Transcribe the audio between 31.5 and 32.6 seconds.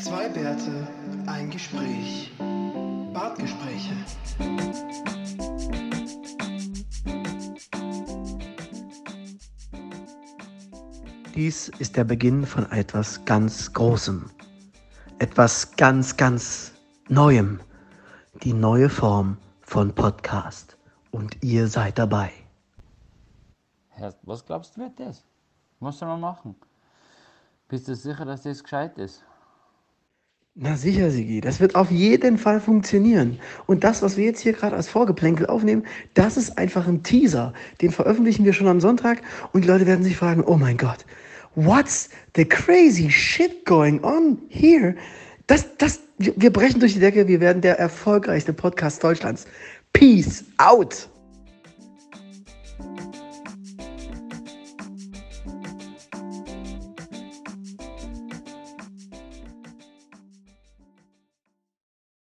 wird auf jeden Fall